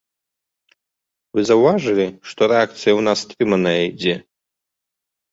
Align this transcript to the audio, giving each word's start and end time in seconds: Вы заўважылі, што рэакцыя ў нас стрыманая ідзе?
Вы 1.37 1.43
заўважылі, 1.49 2.07
што 2.29 2.41
рэакцыя 2.51 2.93
ў 2.95 3.01
нас 3.07 3.17
стрыманая 3.25 3.75
ідзе? 3.91 4.15